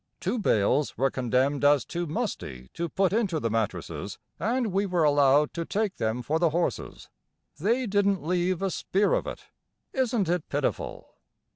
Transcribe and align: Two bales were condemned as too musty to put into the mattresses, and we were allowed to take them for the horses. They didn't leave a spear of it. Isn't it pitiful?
Two 0.19 0.39
bales 0.39 0.97
were 0.97 1.11
condemned 1.11 1.63
as 1.63 1.85
too 1.85 2.07
musty 2.07 2.71
to 2.73 2.89
put 2.89 3.13
into 3.13 3.39
the 3.39 3.51
mattresses, 3.51 4.17
and 4.39 4.73
we 4.73 4.87
were 4.87 5.03
allowed 5.03 5.53
to 5.53 5.63
take 5.63 5.97
them 5.97 6.23
for 6.23 6.39
the 6.39 6.49
horses. 6.49 7.07
They 7.59 7.85
didn't 7.85 8.25
leave 8.25 8.63
a 8.63 8.71
spear 8.71 9.13
of 9.13 9.27
it. 9.27 9.45
Isn't 9.93 10.27
it 10.27 10.49
pitiful? 10.49 11.17